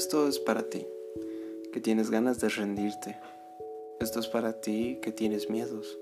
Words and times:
Esto 0.00 0.26
es 0.26 0.38
para 0.38 0.62
ti, 0.62 0.86
que 1.74 1.78
tienes 1.78 2.10
ganas 2.10 2.40
de 2.40 2.48
rendirte. 2.48 3.18
Esto 4.00 4.18
es 4.18 4.28
para 4.28 4.58
ti, 4.58 4.98
que 5.02 5.12
tienes 5.12 5.50
miedos, 5.50 5.98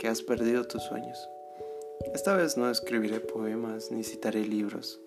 que 0.00 0.08
has 0.08 0.22
perdido 0.22 0.64
tus 0.64 0.82
sueños. 0.82 1.16
Esta 2.12 2.34
vez 2.34 2.56
no 2.56 2.68
escribiré 2.68 3.20
poemas 3.20 3.92
ni 3.92 4.02
citaré 4.02 4.44
libros. 4.44 5.00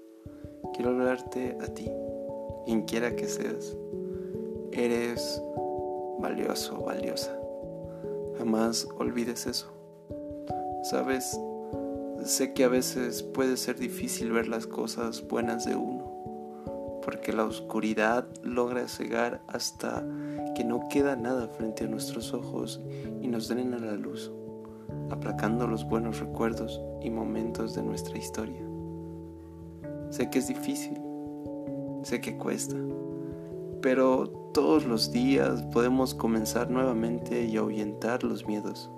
Quiero 0.73 0.91
hablarte 0.91 1.57
a 1.59 1.67
ti, 1.73 1.91
quien 2.65 2.83
quiera 2.83 3.17
que 3.17 3.27
seas. 3.27 3.75
Eres 4.71 5.41
valioso, 6.19 6.79
valiosa. 6.79 7.37
Jamás 8.37 8.87
olvides 8.97 9.45
eso. 9.45 9.67
Sabes, 10.83 11.37
sé 12.23 12.53
que 12.53 12.63
a 12.63 12.69
veces 12.69 13.23
puede 13.23 13.57
ser 13.57 13.77
difícil 13.77 14.31
ver 14.31 14.47
las 14.47 14.67
cosas 14.67 15.27
buenas 15.27 15.65
de 15.65 15.75
uno 15.75 15.98
porque 17.03 17.33
la 17.33 17.45
oscuridad 17.45 18.27
logra 18.43 18.87
cegar 18.87 19.41
hasta 19.47 20.05
que 20.55 20.63
no 20.63 20.87
queda 20.89 21.15
nada 21.15 21.47
frente 21.47 21.85
a 21.85 21.87
nuestros 21.87 22.33
ojos 22.33 22.81
y 23.21 23.27
nos 23.27 23.47
den 23.47 23.73
a 23.73 23.79
la 23.79 23.93
luz, 23.93 24.31
aplacando 25.09 25.67
los 25.67 25.87
buenos 25.87 26.19
recuerdos 26.19 26.81
y 27.01 27.09
momentos 27.09 27.75
de 27.75 27.83
nuestra 27.83 28.17
historia. 28.17 28.61
Sé 30.09 30.29
que 30.29 30.39
es 30.39 30.47
difícil, 30.47 30.99
sé 32.03 32.19
que 32.19 32.37
cuesta, 32.37 32.75
pero 33.81 34.29
todos 34.53 34.85
los 34.85 35.11
días 35.11 35.61
podemos 35.71 36.13
comenzar 36.15 36.69
nuevamente 36.69 37.45
y 37.45 37.57
ahuyentar 37.57 38.23
los 38.23 38.47
miedos. 38.47 38.89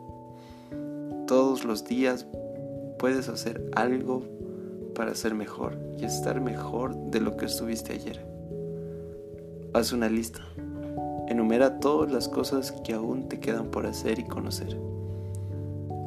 Todos 1.27 1.65
los 1.65 1.85
días 1.85 2.25
puedes 2.97 3.29
hacer 3.29 3.69
algo 3.75 4.23
para 5.01 5.15
ser 5.15 5.33
mejor 5.33 5.79
y 5.97 6.05
estar 6.05 6.39
mejor 6.41 6.95
de 6.95 7.21
lo 7.21 7.35
que 7.35 7.47
estuviste 7.47 7.93
ayer. 7.93 8.23
Haz 9.73 9.93
una 9.93 10.07
lista. 10.07 10.41
Enumera 11.27 11.79
todas 11.79 12.11
las 12.11 12.27
cosas 12.27 12.71
que 12.71 12.93
aún 12.93 13.27
te 13.27 13.39
quedan 13.39 13.71
por 13.71 13.87
hacer 13.87 14.19
y 14.19 14.25
conocer. 14.25 14.79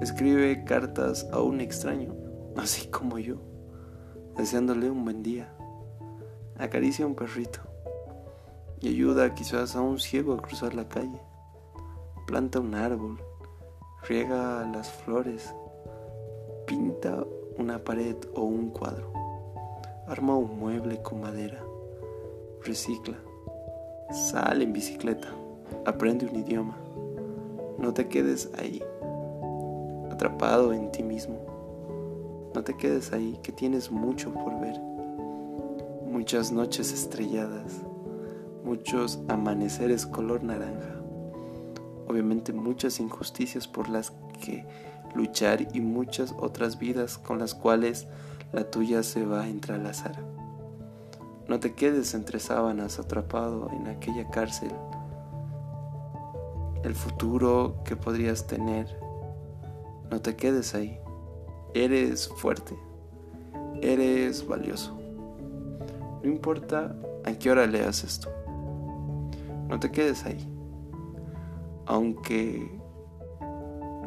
Escribe 0.00 0.62
cartas 0.62 1.26
a 1.32 1.40
un 1.40 1.60
extraño, 1.60 2.14
así 2.56 2.86
como 2.86 3.18
yo, 3.18 3.38
deseándole 4.36 4.88
un 4.88 5.02
buen 5.02 5.24
día. 5.24 5.52
Acaricia 6.56 7.04
a 7.04 7.08
un 7.08 7.16
perrito 7.16 7.58
y 8.80 8.90
ayuda 8.90 9.34
quizás 9.34 9.74
a 9.74 9.80
un 9.80 9.98
ciego 9.98 10.34
a 10.34 10.40
cruzar 10.40 10.72
la 10.72 10.88
calle. 10.88 11.20
Planta 12.28 12.60
un 12.60 12.76
árbol, 12.76 13.18
riega 14.08 14.64
las 14.72 14.88
flores, 14.88 15.52
pinta 16.64 17.24
una 17.58 17.78
pared 17.78 18.16
o 18.34 18.42
un 18.42 18.70
cuadro. 18.70 19.12
Arma 20.06 20.36
un 20.36 20.58
mueble 20.58 21.00
con 21.02 21.20
madera. 21.20 21.62
Recicla. 22.62 23.16
Sale 24.10 24.64
en 24.64 24.72
bicicleta. 24.72 25.28
Aprende 25.86 26.26
un 26.26 26.36
idioma. 26.36 26.76
No 27.78 27.92
te 27.92 28.08
quedes 28.08 28.50
ahí, 28.58 28.82
atrapado 30.10 30.72
en 30.72 30.90
ti 30.90 31.02
mismo. 31.02 31.36
No 32.54 32.62
te 32.62 32.76
quedes 32.76 33.12
ahí, 33.12 33.38
que 33.42 33.52
tienes 33.52 33.90
mucho 33.90 34.32
por 34.32 34.58
ver. 34.60 34.80
Muchas 36.06 36.52
noches 36.52 36.92
estrelladas, 36.92 37.82
muchos 38.64 39.20
amaneceres 39.28 40.06
color 40.06 40.44
naranja. 40.44 40.93
Obviamente 42.08 42.52
muchas 42.52 43.00
injusticias 43.00 43.66
por 43.66 43.88
las 43.88 44.12
que 44.44 44.66
luchar 45.14 45.68
y 45.74 45.80
muchas 45.80 46.34
otras 46.38 46.78
vidas 46.78 47.18
con 47.18 47.38
las 47.38 47.54
cuales 47.54 48.06
la 48.52 48.70
tuya 48.70 49.02
se 49.02 49.24
va 49.24 49.42
a 49.42 49.48
entrelazar. 49.48 50.22
No 51.48 51.60
te 51.60 51.74
quedes 51.74 52.14
entre 52.14 52.40
sábanas 52.40 52.98
atrapado 52.98 53.70
en 53.72 53.86
aquella 53.88 54.30
cárcel. 54.30 54.72
El 56.82 56.94
futuro 56.94 57.82
que 57.84 57.96
podrías 57.96 58.46
tener, 58.46 58.98
no 60.10 60.20
te 60.20 60.36
quedes 60.36 60.74
ahí. 60.74 60.98
Eres 61.74 62.28
fuerte, 62.28 62.76
eres 63.82 64.46
valioso. 64.46 64.96
No 66.22 66.30
importa 66.30 66.94
a 67.24 67.32
qué 67.32 67.50
hora 67.50 67.66
leas 67.66 68.04
esto. 68.04 68.30
No 69.68 69.80
te 69.80 69.90
quedes 69.90 70.24
ahí. 70.24 70.53
Aunque 71.86 72.80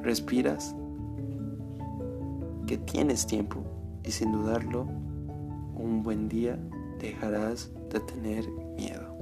respiras, 0.01 0.75
que 2.65 2.77
tienes 2.77 3.25
tiempo 3.25 3.63
y 4.03 4.11
sin 4.11 4.31
dudarlo, 4.31 4.83
un 5.75 6.01
buen 6.03 6.27
día 6.27 6.59
dejarás 6.99 7.71
de 7.89 7.99
tener 8.01 8.47
miedo. 8.75 9.16